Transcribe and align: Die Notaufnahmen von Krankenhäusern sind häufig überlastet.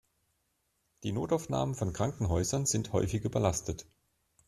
Die 1.03 1.11
Notaufnahmen 1.11 1.75
von 1.75 1.93
Krankenhäusern 1.93 2.65
sind 2.65 2.91
häufig 2.91 3.23
überlastet. 3.23 3.85